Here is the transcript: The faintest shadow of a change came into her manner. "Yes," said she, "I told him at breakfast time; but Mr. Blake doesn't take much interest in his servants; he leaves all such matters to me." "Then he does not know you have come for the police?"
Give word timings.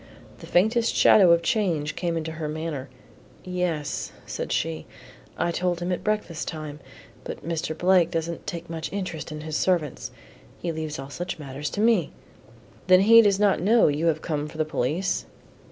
The 0.39 0.47
faintest 0.47 0.95
shadow 0.95 1.29
of 1.31 1.41
a 1.41 1.43
change 1.43 1.95
came 1.95 2.17
into 2.17 2.31
her 2.31 2.49
manner. 2.49 2.89
"Yes," 3.43 4.11
said 4.25 4.51
she, 4.51 4.87
"I 5.37 5.51
told 5.51 5.79
him 5.79 5.91
at 5.91 6.03
breakfast 6.03 6.47
time; 6.47 6.79
but 7.23 7.47
Mr. 7.47 7.77
Blake 7.77 8.09
doesn't 8.09 8.47
take 8.47 8.67
much 8.67 8.91
interest 8.91 9.31
in 9.31 9.41
his 9.41 9.55
servants; 9.55 10.09
he 10.59 10.71
leaves 10.71 10.97
all 10.97 11.11
such 11.11 11.37
matters 11.37 11.69
to 11.69 11.81
me." 11.81 12.13
"Then 12.87 13.01
he 13.01 13.21
does 13.21 13.39
not 13.39 13.61
know 13.61 13.89
you 13.89 14.07
have 14.07 14.23
come 14.23 14.47
for 14.47 14.57
the 14.57 14.65
police?" 14.65 15.27